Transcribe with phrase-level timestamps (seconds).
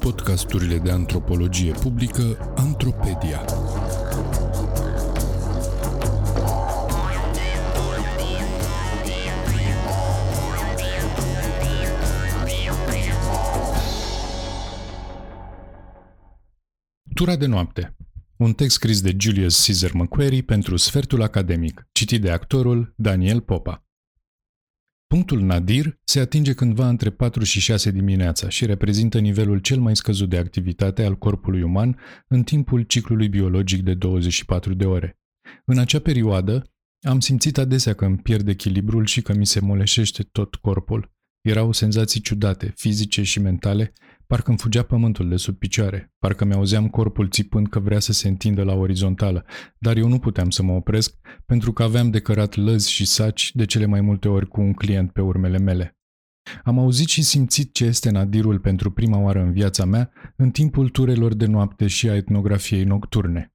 [0.00, 3.44] Podcasturile de antropologie publică Antropedia.
[17.14, 17.96] Tura de noapte.
[18.36, 23.85] Un text scris de Julius Caesar McQuarrie pentru Sfertul Academic, citit de actorul Daniel Popa.
[25.06, 29.96] Punctul nadir se atinge cândva între 4 și 6 dimineața și reprezintă nivelul cel mai
[29.96, 31.98] scăzut de activitate al corpului uman
[32.28, 35.18] în timpul ciclului biologic de 24 de ore.
[35.64, 36.70] În acea perioadă,
[37.06, 41.14] am simțit adesea că îmi pierd echilibrul și că mi se moleșește tot corpul.
[41.40, 43.92] Erau senzații ciudate, fizice și mentale,
[44.26, 48.28] Parcă îmi fugea pământul de sub picioare, parcă mi-auzeam corpul țipând că vrea să se
[48.28, 49.44] întindă la orizontală,
[49.78, 53.50] dar eu nu puteam să mă opresc pentru că aveam de cărat lăzi și saci
[53.54, 55.96] de cele mai multe ori cu un client pe urmele mele.
[56.64, 60.88] Am auzit și simțit ce este nadirul pentru prima oară în viața mea în timpul
[60.88, 63.54] turelor de noapte și a etnografiei nocturne.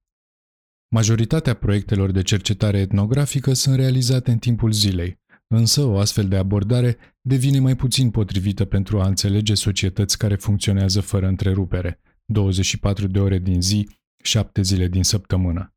[0.88, 5.21] Majoritatea proiectelor de cercetare etnografică sunt realizate în timpul zilei,
[5.54, 11.00] Însă o astfel de abordare devine mai puțin potrivită pentru a înțelege societăți care funcționează
[11.00, 13.88] fără întrerupere, 24 de ore din zi,
[14.22, 15.74] 7 zile din săptămână.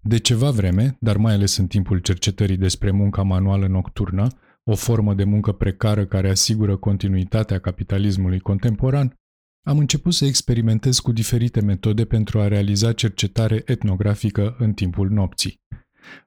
[0.00, 4.28] De ceva vreme, dar mai ales în timpul cercetării despre munca manuală nocturnă,
[4.64, 9.14] o formă de muncă precară care asigură continuitatea capitalismului contemporan,
[9.62, 15.60] am început să experimentez cu diferite metode pentru a realiza cercetare etnografică în timpul nopții.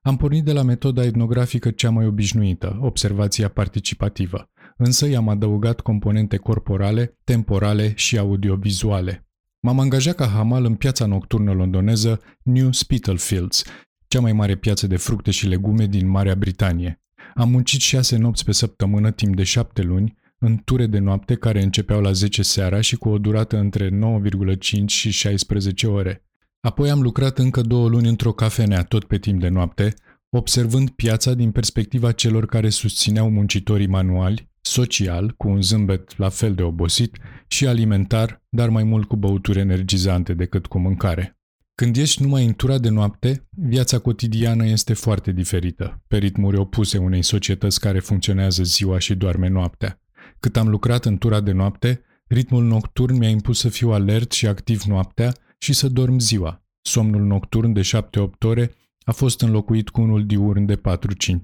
[0.01, 6.37] Am pornit de la metoda etnografică cea mai obișnuită, observația participativă, însă i-am adăugat componente
[6.37, 9.27] corporale, temporale și audiovizuale.
[9.59, 13.63] M-am angajat ca hamal în piața nocturnă londoneză New Spitalfields,
[14.07, 17.01] cea mai mare piață de fructe și legume din Marea Britanie.
[17.35, 21.63] Am muncit șase nopți pe săptămână timp de șapte luni, în ture de noapte care
[21.63, 26.23] începeau la 10 seara și cu o durată între 9,5 și 16 ore.
[26.61, 29.93] Apoi am lucrat încă două luni într-o cafenea, tot pe timp de noapte,
[30.29, 36.55] observând piața din perspectiva celor care susțineau muncitorii manuali, social, cu un zâmbet la fel
[36.55, 37.17] de obosit,
[37.47, 41.37] și alimentar, dar mai mult cu băuturi energizante decât cu mâncare.
[41.75, 46.97] Când ești numai în tura de noapte, viața cotidiană este foarte diferită, pe ritmuri opuse
[46.97, 50.01] unei societăți care funcționează ziua și doarme noaptea.
[50.39, 54.47] Cât am lucrat în tura de noapte, ritmul nocturn mi-a impus să fiu alert și
[54.47, 56.63] activ noaptea și să dorm ziua.
[56.81, 57.89] Somnul nocturn de 7-8
[58.45, 58.71] ore
[59.03, 60.81] a fost înlocuit cu unul diurn de 4-5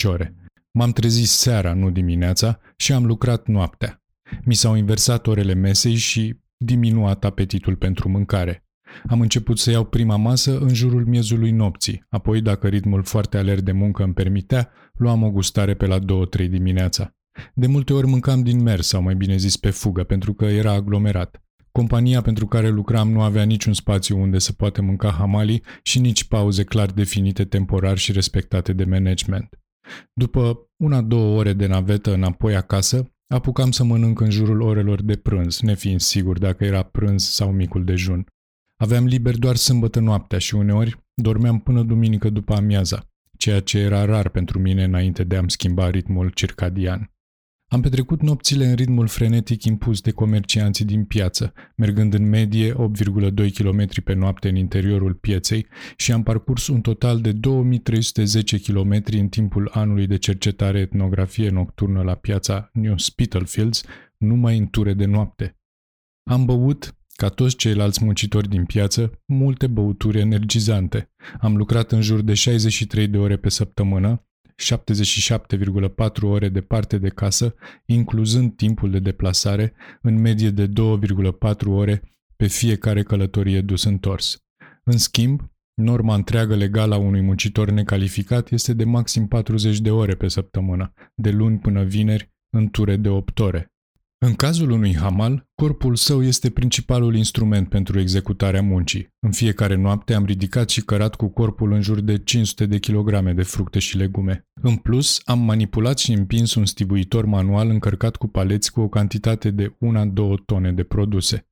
[0.03, 0.35] ore.
[0.71, 4.03] M-am trezit seara, nu dimineața, și am lucrat noaptea.
[4.43, 8.65] Mi s-au inversat orele mesei și diminuat apetitul pentru mâncare.
[9.07, 13.61] Am început să iau prima masă în jurul miezului nopții, apoi, dacă ritmul foarte alert
[13.61, 16.03] de muncă îmi permitea, luam o gustare pe la 2-3
[16.49, 17.15] dimineața.
[17.53, 20.71] De multe ori mâncam din mers, sau mai bine zis pe fugă, pentru că era
[20.71, 21.44] aglomerat.
[21.75, 26.23] Compania pentru care lucram nu avea niciun spațiu unde să poată mânca hamali și nici
[26.23, 29.59] pauze clar definite temporar și respectate de management.
[30.13, 35.59] După una-două ore de navetă înapoi acasă, apucam să mănânc în jurul orelor de prânz,
[35.59, 38.25] nefiind sigur dacă era prânz sau micul dejun.
[38.75, 43.07] Aveam liber doar sâmbătă noaptea și uneori dormeam până duminică după amiaza,
[43.37, 47.14] ceea ce era rar pentru mine înainte de a-mi schimba ritmul circadian.
[47.67, 52.77] Am petrecut nopțile în ritmul frenetic impus de comercianții din piață, mergând în medie 8,2
[53.53, 55.67] km pe noapte în interiorul pieței
[55.97, 62.01] și am parcurs un total de 2310 km în timpul anului de cercetare etnografie nocturnă
[62.01, 63.83] la piața New Spitalfields,
[64.17, 65.57] numai în ture de noapte.
[66.23, 71.11] Am băut, ca toți ceilalți muncitori din piață, multe băuturi energizante.
[71.39, 74.27] Am lucrat în jur de 63 de ore pe săptămână,
[74.63, 77.55] 77,4 ore departe de casă,
[77.85, 82.01] incluzând timpul de deplasare, în medie de 2,4 ore
[82.35, 84.43] pe fiecare călătorie dus întors.
[84.83, 90.15] În schimb, norma întreagă legală a unui muncitor necalificat este de maxim 40 de ore
[90.15, 93.74] pe săptămână, de luni până vineri, în ture de 8 ore.
[94.17, 99.13] În cazul unui hamal, corpul său este principalul instrument pentru executarea muncii.
[99.19, 103.33] În fiecare noapte am ridicat și cărat cu corpul în jur de 500 de kilograme
[103.33, 104.47] de fructe și legume.
[104.61, 109.51] În plus, am manipulat și împins un stibuitor manual încărcat cu paleți cu o cantitate
[109.51, 109.73] de 1-2
[110.45, 111.47] tone de produse.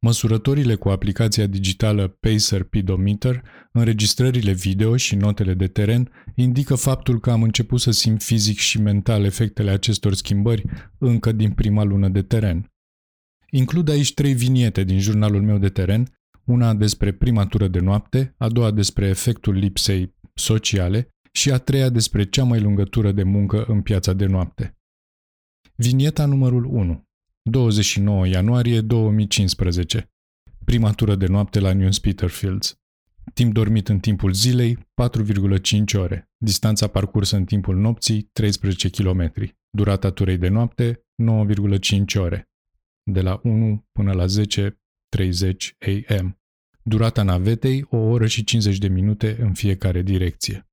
[0.00, 7.30] Măsurătorile cu aplicația digitală Pacer Pedometer, înregistrările video și notele de teren indică faptul că
[7.30, 10.64] am început să simt fizic și mental efectele acestor schimbări
[10.98, 12.72] încă din prima lună de teren.
[13.50, 18.34] Includ aici trei viniete din jurnalul meu de teren, una despre prima tură de noapte,
[18.38, 23.22] a doua despre efectul lipsei sociale și a treia despre cea mai lungă tură de
[23.22, 24.78] muncă în piața de noapte.
[25.74, 27.05] Vinieta numărul 1.
[27.48, 30.10] 29 ianuarie 2015.
[30.64, 32.78] Prima tură de noapte la New Peterfields.
[33.34, 36.30] Timp dormit în timpul zilei, 4,5 ore.
[36.36, 39.32] Distanța parcursă în timpul nopții, 13 km.
[39.70, 42.48] Durata turei de noapte, 9,5 ore.
[43.02, 46.38] De la 1 până la 10.30 am.
[46.82, 50.65] Durata navetei, o oră și 50 de minute în fiecare direcție.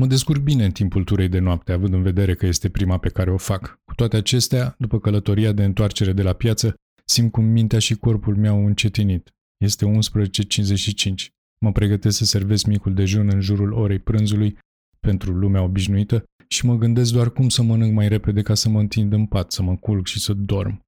[0.00, 3.08] Mă descurc bine în timpul turei de noapte, având în vedere că este prima pe
[3.08, 3.80] care o fac.
[3.84, 8.36] Cu toate acestea, după călătoria de întoarcere de la piață, simt cum mintea și corpul
[8.36, 9.34] mi-au încetinit.
[9.56, 11.26] Este 11.55.
[11.58, 14.58] Mă pregătesc să servesc micul dejun în jurul orei prânzului
[15.00, 18.80] pentru lumea obișnuită și mă gândesc doar cum să mănânc mai repede ca să mă
[18.80, 20.84] întind în pat, să mă culc și să dorm.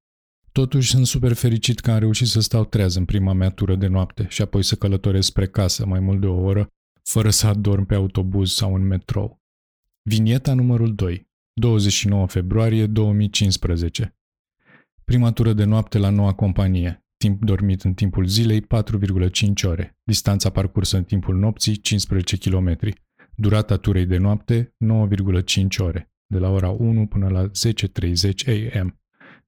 [0.51, 3.87] Totuși sunt super fericit că am reușit să stau treaz în prima mea tură de
[3.87, 6.67] noapte și apoi să călătoresc spre casă mai mult de o oră,
[7.09, 9.41] fără să adorm pe autobuz sau în metrou.
[10.01, 14.17] Vinieta numărul 2, 29 februarie 2015.
[15.03, 17.05] Prima tură de noapte la noua companie.
[17.17, 18.67] Timp dormit în timpul zilei 4,5
[19.63, 19.97] ore.
[20.03, 22.77] Distanța parcursă în timpul nopții 15 km.
[23.35, 26.11] Durata turei de noapte 9,5 ore.
[26.25, 28.99] De la ora 1 până la 10.30 am.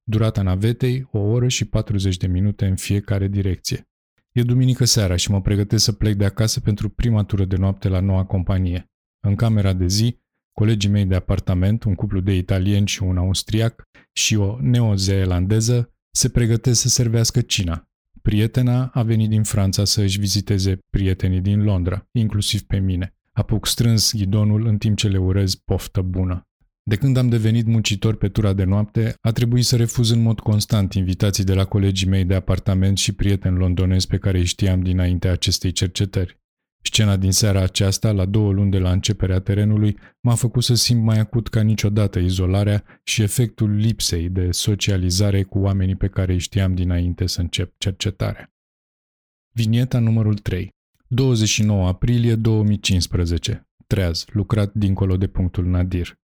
[0.04, 3.91] Durata navetei o oră și 40 de minute în fiecare direcție.
[4.32, 7.88] E duminică seara și mă pregătesc să plec de acasă pentru prima tură de noapte
[7.88, 8.92] la noua companie.
[9.20, 10.20] În camera de zi,
[10.52, 13.84] colegii mei de apartament, un cuplu de italieni și un austriac
[14.14, 17.90] și o neozeelandeză, se pregătesc să servească cina.
[18.22, 23.16] Prietena a venit din Franța să își viziteze prietenii din Londra, inclusiv pe mine.
[23.32, 26.46] Apuc strâns ghidonul în timp ce le urez poftă bună.
[26.84, 30.40] De când am devenit muncitor pe tura de noapte, a trebuit să refuz în mod
[30.40, 34.82] constant invitații de la colegii mei de apartament și prieteni londonezi pe care îi știam
[34.82, 36.40] dinaintea acestei cercetări.
[36.84, 41.04] Scena din seara aceasta, la două luni de la începerea terenului, m-a făcut să simt
[41.04, 46.40] mai acut ca niciodată izolarea și efectul lipsei de socializare cu oamenii pe care îi
[46.40, 48.54] știam dinainte să încep cercetarea.
[49.52, 50.70] Vinieta numărul 3
[51.08, 56.21] 29 aprilie 2015 Treaz, lucrat dincolo de punctul Nadir.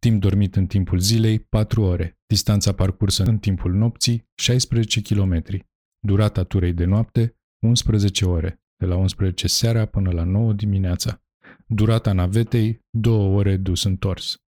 [0.00, 2.18] Timp dormit în timpul zilei, 4 ore.
[2.26, 5.44] Distanța parcursă în timpul nopții, 16 km.
[5.98, 11.22] Durata turei de noapte, 11 ore de la 11 seara până la 9 dimineața.
[11.66, 14.42] Durata navetei, 2 ore dus întors.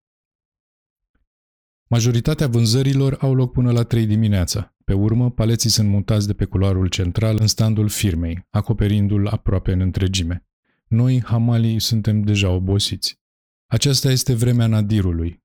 [1.88, 4.75] Majoritatea vânzărilor au loc până la 3 dimineața.
[4.85, 9.81] Pe urmă, paleții sunt mutați de pe culoarul central în standul firmei, acoperindu-l aproape în
[9.81, 10.47] întregime.
[10.87, 13.19] Noi, hamalii, suntem deja obosiți.
[13.67, 15.40] Aceasta este vremea nadirului,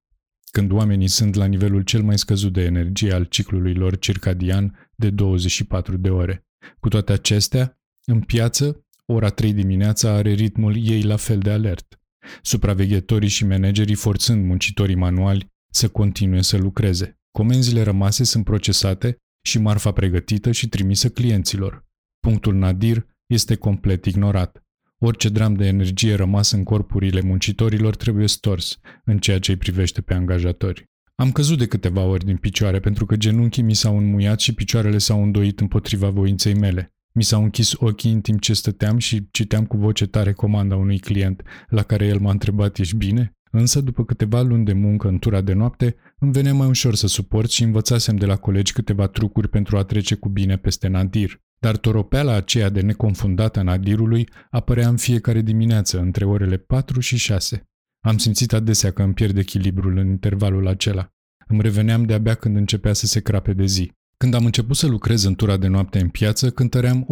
[0.55, 5.09] când oamenii sunt la nivelul cel mai scăzut de energie al ciclului lor circadian de
[5.09, 6.45] 24 de ore.
[6.79, 11.99] Cu toate acestea, în piață, ora 3 dimineața are ritmul ei la fel de alert.
[12.41, 17.19] Supraveghetorii și managerii forțând muncitorii manuali să continue să lucreze.
[17.31, 21.85] Comenzile rămase sunt procesate și marfa pregătită și trimisă clienților.
[22.19, 24.64] Punctul nadir este complet ignorat.
[24.99, 30.01] Orice dram de energie rămas în corpurile muncitorilor trebuie stors în ceea ce îi privește
[30.01, 30.83] pe angajatori.
[31.15, 34.97] Am căzut de câteva ori din picioare pentru că genunchii mi s-au înmuiat și picioarele
[34.97, 36.93] s-au îndoit împotriva voinței mele.
[37.13, 40.99] Mi s-au închis ochii în timp ce stăteam și citeam cu voce tare comanda unui
[40.99, 43.33] client, la care el m-a întrebat, ești bine?
[43.51, 47.07] Însă, după câteva luni de muncă în tura de noapte, îmi venea mai ușor să
[47.07, 51.43] suport și învățasem de la colegi câteva trucuri pentru a trece cu bine peste nadir.
[51.65, 57.17] Dar toropeala aceea de neconfundată a nadirului apărea în fiecare dimineață, între orele 4 și
[57.17, 57.69] 6.
[57.99, 61.13] Am simțit adesea că îmi pierd echilibrul în intervalul acela.
[61.47, 63.91] Îmi reveneam de-abia când începea să se crape de zi.
[64.17, 67.07] Când am început să lucrez în tura de noapte în piață, cântăream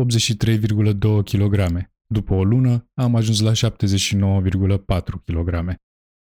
[0.48, 1.90] 83,2 kg.
[2.08, 5.76] După o lună, am ajuns la 79,4 kg.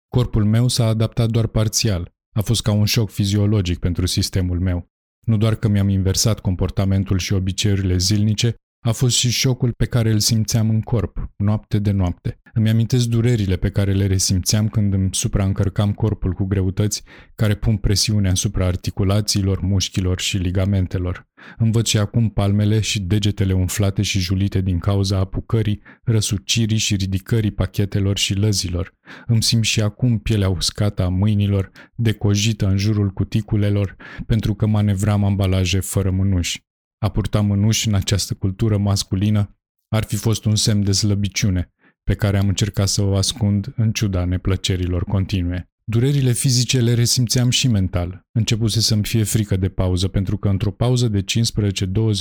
[0.08, 2.14] Corpul meu s-a adaptat doar parțial.
[2.34, 4.91] A fost ca un șoc fiziologic pentru sistemul meu.
[5.26, 10.10] Nu doar că mi-am inversat comportamentul și obiceiurile zilnice, a fost și șocul pe care
[10.10, 12.40] îl simțeam în corp, noapte de noapte.
[12.54, 17.02] Îmi amintesc durerile pe care le resimțeam când îmi supraîncărcam corpul cu greutăți
[17.34, 21.30] care pun presiune asupra articulațiilor, mușchilor și ligamentelor.
[21.56, 27.50] Învăț și acum palmele și degetele umflate și julite din cauza apucării, răsucirii și ridicării
[27.50, 28.94] pachetelor și lăzilor.
[29.26, 33.96] Îmi simt și acum pielea uscată a mâinilor, decojită în jurul cuticulelor,
[34.26, 36.70] pentru că manevram ambalaje fără mânuși.
[37.02, 39.56] A purta mânuși în această cultură masculină
[39.88, 43.92] ar fi fost un semn de slăbiciune, pe care am încercat să o ascund în
[43.92, 45.70] ciuda neplăcerilor continue.
[45.84, 48.26] Durerile fizice le resimțeam și mental.
[48.32, 51.24] Începuse să-mi fie frică de pauză, pentru că într-o pauză de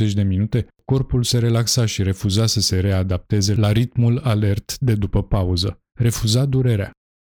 [0.09, 4.95] 15-20 de minute, corpul se relaxa și refuza să se readapteze la ritmul alert de
[4.95, 5.81] după pauză.
[5.99, 6.91] Refuza durerea.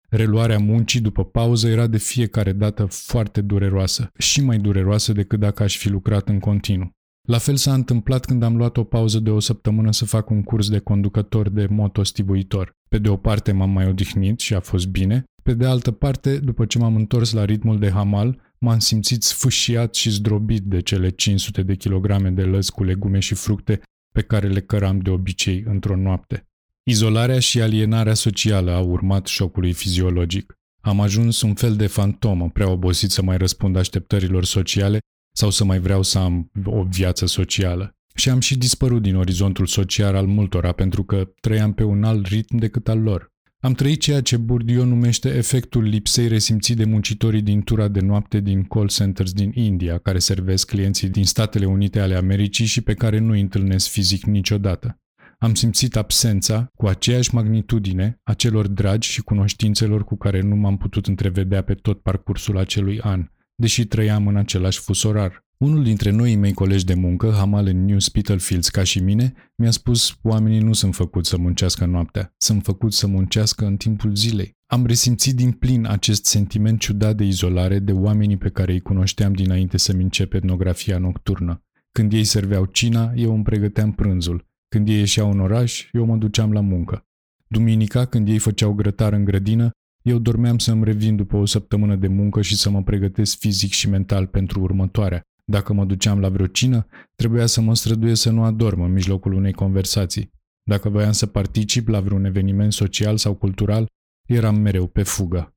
[0.08, 5.62] Reluarea muncii după pauză era de fiecare dată foarte dureroasă și mai dureroasă decât dacă
[5.62, 6.95] aș fi lucrat în continuu.
[7.26, 10.42] La fel s-a întâmplat când am luat o pauză de o săptămână să fac un
[10.42, 12.72] curs de conducător de motostivuitor.
[12.88, 16.38] Pe de o parte m-am mai odihnit și a fost bine, pe de altă parte,
[16.38, 21.08] după ce m-am întors la ritmul de hamal, m-am simțit sfâșiat și zdrobit de cele
[21.08, 23.80] 500 de kilograme de lăzi cu legume și fructe
[24.12, 26.46] pe care le căram de obicei într-o noapte.
[26.82, 30.54] Izolarea și alienarea socială au urmat șocului fiziologic.
[30.80, 34.98] Am ajuns un fel de fantomă, prea obosit să mai răspund așteptărilor sociale
[35.36, 37.94] sau să mai vreau să am o viață socială.
[38.14, 42.26] Și am și dispărut din orizontul social al multora pentru că trăiam pe un alt
[42.26, 43.34] ritm decât al lor.
[43.60, 48.40] Am trăit ceea ce Bourdieu numește efectul lipsei resimțit de muncitorii din tura de noapte
[48.40, 52.94] din call centers din India, care servesc clienții din Statele Unite ale Americii și pe
[52.94, 55.00] care nu îi întâlnesc fizic niciodată.
[55.38, 60.76] Am simțit absența, cu aceeași magnitudine, a celor dragi și cunoștințelor cu care nu m-am
[60.76, 65.44] putut întrevedea pe tot parcursul acelui an, deși trăiam în același fus orar.
[65.58, 69.70] Unul dintre noii mei colegi de muncă, Hamal în New Spitalfields ca și mine, mi-a
[69.70, 74.56] spus oamenii nu sunt făcuți să muncească noaptea, sunt făcuți să muncească în timpul zilei.
[74.66, 79.32] Am resimțit din plin acest sentiment ciudat de izolare de oamenii pe care îi cunoșteam
[79.32, 81.64] dinainte să-mi încep etnografia nocturnă.
[81.92, 84.46] Când ei serveau cina, eu îmi pregăteam prânzul.
[84.68, 87.06] Când ei ieșeau în oraș, eu mă duceam la muncă.
[87.46, 89.70] Duminica, când ei făceau grătar în grădină,
[90.06, 93.88] eu dormeam să-mi revin după o săptămână de muncă și să mă pregătesc fizic și
[93.88, 95.22] mental pentru următoarea.
[95.44, 99.32] Dacă mă duceam la vreo cină, trebuia să mă străduiesc să nu adorm în mijlocul
[99.32, 100.30] unei conversații.
[100.62, 103.86] Dacă voiam să particip la vreun eveniment social sau cultural,
[104.28, 105.54] eram mereu pe fugă.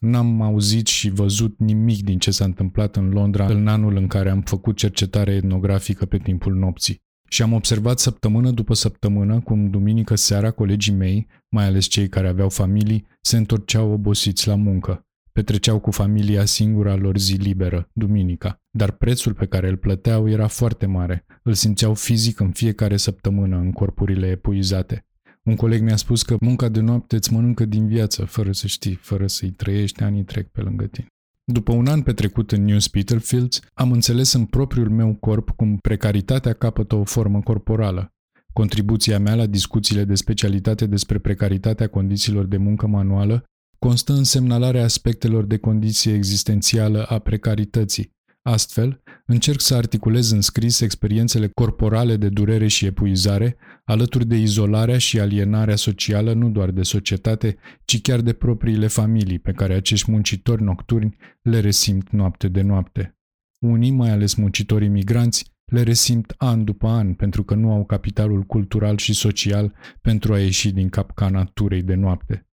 [0.00, 4.30] N-am auzit și văzut nimic din ce s-a întâmplat în Londra în anul în care
[4.30, 7.04] am făcut cercetare etnografică pe timpul nopții.
[7.28, 12.28] Și am observat săptămână după săptămână cum duminică seara colegii mei, mai ales cei care
[12.28, 15.06] aveau familii, se întorceau obosiți la muncă.
[15.32, 20.46] Petreceau cu familia singura lor zi liberă, duminica, dar prețul pe care îl plăteau era
[20.46, 21.24] foarte mare.
[21.42, 25.06] Îl simțeau fizic în fiecare săptămână în corpurile epuizate.
[25.42, 28.94] Un coleg mi-a spus că munca de noapte îți mănâncă din viață, fără să știi,
[28.94, 31.06] fără să-i trăiești, anii trec pe lângă tine.
[31.52, 36.52] După un an petrecut în New Spitalfields, am înțeles în propriul meu corp cum precaritatea
[36.52, 38.14] capătă o formă corporală.
[38.52, 43.44] Contribuția mea la discuțiile de specialitate despre precaritatea condițiilor de muncă manuală
[43.78, 48.10] constă în semnalarea aspectelor de condiție existențială a precarității.
[48.42, 54.98] Astfel, încerc să articulez în scris experiențele corporale de durere și epuizare, alături de izolarea
[54.98, 60.10] și alienarea socială nu doar de societate, ci chiar de propriile familii pe care acești
[60.10, 63.16] muncitori nocturni le resimt noapte de noapte.
[63.58, 68.42] Unii, mai ales muncitorii migranți, le resimt an după an pentru că nu au capitalul
[68.42, 72.46] cultural și social pentru a ieși din capcana turei de noapte.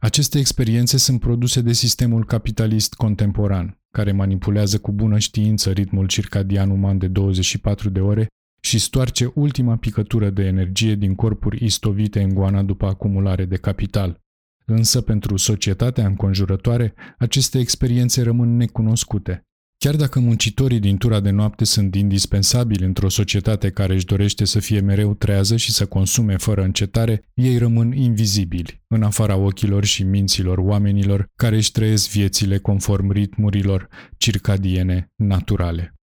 [0.00, 6.70] Aceste experiențe sunt produse de sistemul capitalist contemporan, care manipulează cu bună știință ritmul circadian
[6.70, 8.26] uman de 24 de ore
[8.60, 14.20] și stoarce ultima picătură de energie din corpuri istovite în goana după acumulare de capital.
[14.64, 19.42] Însă pentru societatea înconjurătoare, aceste experiențe rămân necunoscute.
[19.86, 24.58] Chiar dacă muncitorii din tura de noapte sunt indispensabili într-o societate care își dorește să
[24.58, 30.02] fie mereu trează și să consume fără încetare, ei rămân invizibili, în afara ochilor și
[30.02, 35.95] minților oamenilor care își trăiesc viețile conform ritmurilor circadiene naturale.